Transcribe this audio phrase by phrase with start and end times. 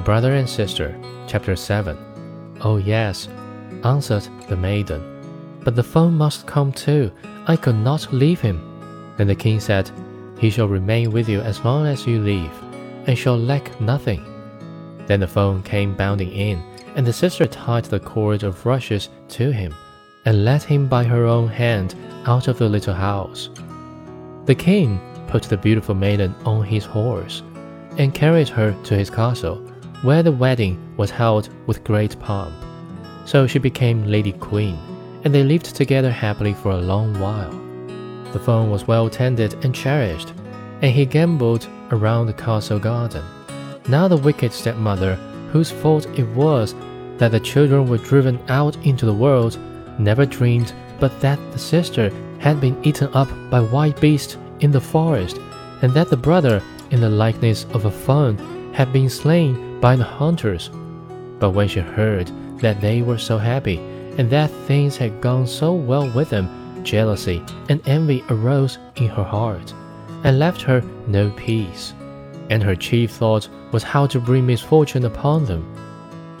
[0.00, 1.96] brother and sister, chapter 7.
[2.60, 3.28] Oh, yes,
[3.84, 5.02] answered the maiden,
[5.62, 7.10] but the fawn must come too.
[7.46, 8.60] I could not leave him.
[9.16, 9.90] Then the king said,
[10.38, 12.52] He shall remain with you as long as you live,
[13.06, 14.24] and shall lack nothing.
[15.06, 16.62] Then the fawn came bounding in,
[16.96, 19.74] and the sister tied the cord of rushes to him,
[20.24, 21.94] and led him by her own hand
[22.26, 23.50] out of the little house.
[24.46, 27.42] The king put the beautiful maiden on his horse,
[27.98, 29.62] and carried her to his castle,
[30.04, 32.54] where the wedding was held with great pomp.
[33.24, 34.78] So she became Lady Queen,
[35.24, 37.50] and they lived together happily for a long while.
[38.34, 40.34] The fawn was well tended and cherished,
[40.82, 43.24] and he gamboled around the castle garden.
[43.88, 45.14] Now the wicked stepmother,
[45.50, 46.74] whose fault it was
[47.16, 49.58] that the children were driven out into the world,
[49.98, 54.80] never dreamed but that the sister had been eaten up by wild beasts in the
[54.80, 55.38] forest,
[55.80, 58.36] and that the brother, in the likeness of a fawn,
[58.74, 60.68] had been slain by the hunters.
[61.38, 63.78] But when she heard that they were so happy,
[64.18, 66.48] and that things had gone so well with them,
[66.84, 69.72] jealousy and envy arose in her heart,
[70.24, 71.94] and left her no peace.
[72.50, 75.64] And her chief thought was how to bring misfortune upon them.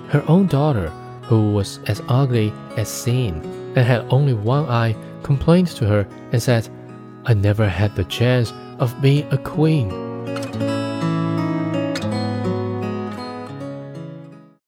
[0.08, 0.88] Her own daughter,
[1.22, 3.42] who was as ugly as sin,
[3.76, 6.68] and had only one eye, complained to her and said,
[7.26, 10.13] I never had the chance of being a queen.